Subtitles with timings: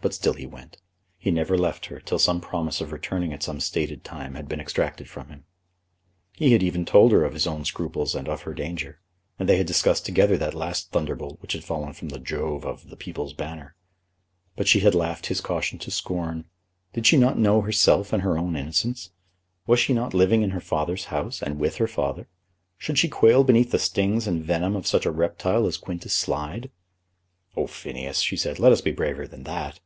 [0.00, 0.76] But still he went.
[1.16, 4.60] He never left her till some promise of returning at some stated time had been
[4.60, 5.44] extracted from him.
[6.34, 9.00] He had even told her of his own scruples and of her danger,
[9.40, 12.90] and they had discussed together that last thunderbolt which had fallen from the Jove of
[12.90, 13.74] The People's Banner.
[14.54, 16.44] But she had laughed his caution to scorn.
[16.92, 19.10] Did she not know herself and her own innocence?
[19.66, 22.28] Was she not living in her father's house, and with her father?
[22.78, 26.70] Should she quail beneath the stings and venom of such a reptile as Quintus Slide?
[27.56, 29.80] "Oh, Phineas," she said, "let us be braver than that."